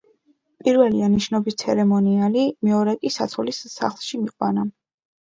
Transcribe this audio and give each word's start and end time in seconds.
პირველია 0.63 1.09
ნიშნობის 1.17 1.59
ცერემონიალი, 1.65 2.49
მეორე 2.71 2.99
კი 3.05 3.15
საცოლის 3.21 3.65
სახლში 3.79 4.27
მიყვანა. 4.27 4.71